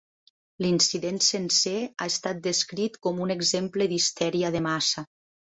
L'incident 0.65 1.19
sencer 1.25 1.73
ha 1.83 2.07
estat 2.13 2.41
descrit 2.49 2.99
com 3.09 3.21
un 3.27 3.35
exemple 3.37 3.89
d'histèria 3.93 4.53
de 4.59 4.65
massa. 4.71 5.07